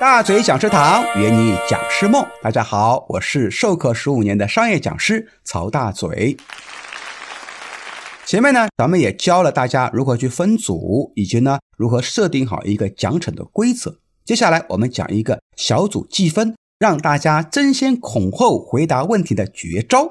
[0.00, 6.36] 大嘴讲师堂圆你讲师梦，大家好，我是授课十五年的商业讲师曹大嘴。
[8.24, 13.98] 前面呢，咱们也教了大家如何去分组，以及呢如何设定好一个奖惩的规则。
[14.24, 20.06] 接下来我们讲一个小组计分，让大家争先恐后回答问题的绝招。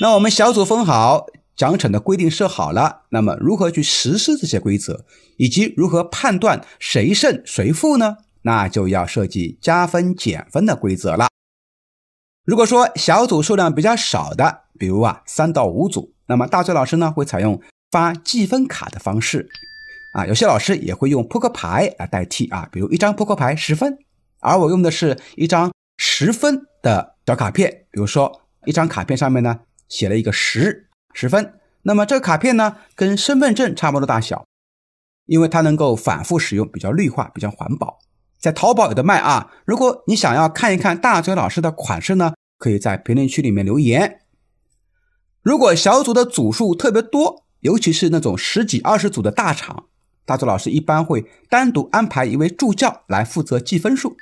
[0.00, 1.26] 那我们小组分好。
[1.56, 5.06] 奖惩的规定设好了，那么如何去实施这些规则，
[5.38, 8.18] 以及如何判断谁胜谁负呢？
[8.42, 11.28] 那就要设计加分减分的规则了。
[12.44, 17.60] 如果说小组数量比较少的，比如啊三到五组，那么大嘴老师呢会采用
[17.90, 19.48] 发积分卡的方式，
[20.12, 23.96] 啊有些老师也会用扑克牌来代替啊，比如一张扑克牌十分，
[24.40, 30.85] 而我用的是一张十分的小卡片，比如说一张卡片上面呢写了一个十。
[31.18, 34.44] 十分，那么这个卡片呢，跟身份证差不多大小，
[35.24, 38.00] 因为它能够反复使用，比较绿化，比较环保。
[38.38, 39.50] 在淘宝有的卖啊。
[39.64, 44.20] 如果你想要看一看大嘴老师的款式呢，可以在评论区里面留言。
[45.40, 49.86] 如果小组的组数特别多，尤其是那种十几二十组的大厂，
[50.26, 54.14] 大嘴老师一般会单独安排一位助教来负责记分数，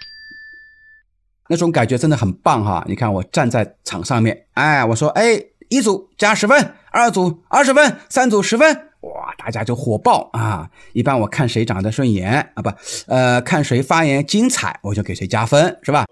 [1.49, 2.85] 那种感觉真的很棒哈。
[2.87, 5.47] 你看我站在场上面，哎，我说，哎。
[5.75, 10.71] 一组加十分，二组二十分，三组十分，哇，大家就火爆啊！
[10.93, 12.71] 一般我看谁长得顺眼啊，不，
[13.09, 16.07] 呃，看谁发言精彩，我就给谁加分，是吧？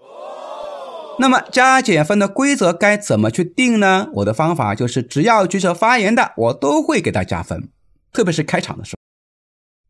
[1.17, 4.09] 那么加减分的规则该怎么去定呢？
[4.15, 7.69] 我的方法就是，只要举手发言的，我都会给他加分，
[8.11, 8.97] 特别是开场的时候。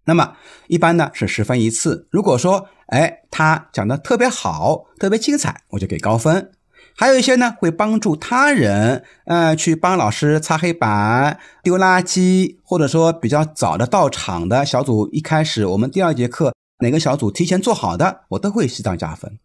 [0.06, 0.36] 那么
[0.68, 2.08] 一般呢是十分一次。
[2.12, 6.52] 如果说，哎，他讲的特别好，特别精彩，我就给高分。
[6.96, 19.40] 还有一些呢，会帮助他人，呃，去帮老师擦黑板、丢垃圾，或者说比较早的到场的小组，一开始我们第二节课哪个小组提前做好的，我都会适当加分。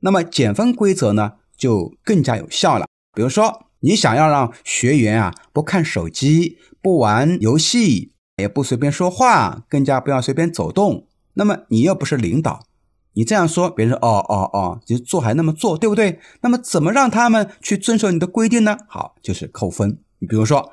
[0.00, 2.86] 那么减分规则呢，就更加有效了。
[3.14, 12.66] 比如说，你想要让学员啊不看手机、不玩游戏、也不随便说话，更加不要随便走动，那么你又不是领导。
[13.14, 16.18] 你这样说，别人说哦哦哦，就做还那么做，对不对？
[16.40, 18.78] 那么怎么让他们去遵守你的规定呢？
[18.88, 19.98] 好，就是扣分。
[20.18, 20.72] 你比如说，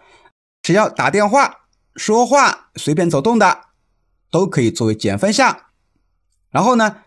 [0.61, 1.53] 只要打电话、
[1.95, 3.59] 说话、随便走动的，
[4.31, 5.65] 都可以作为减分项。
[6.49, 6.97] 然后呢，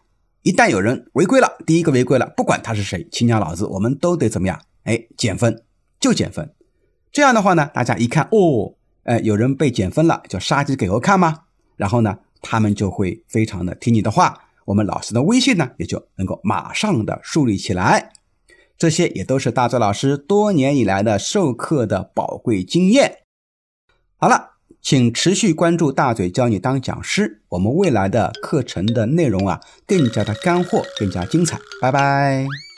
[0.43, 4.61] 一旦有人违规了，第一个违规了，不管他是谁，亲家老子，我们都得怎么样？
[4.85, 5.65] 哎，减分
[5.99, 6.55] 就减分。
[7.11, 11.45] 这样的话呢，大家一看哦，哎，有人被减分了，就杀鸡给猴看吗？
[11.77, 14.39] 然后呢，他们就会非常的听你的话。
[14.67, 18.13] 我们老师的微信呢，也就能够马上的树立起来。
[18.79, 23.19] 这些也都是大嘴老师多年以来的授课的宝贵经验。
[24.17, 31.61] 好了，请持续关注大嘴教你当讲师，我们未来的课程的内容啊，更加的干货，更加精彩。
[31.81, 32.72] 拜拜。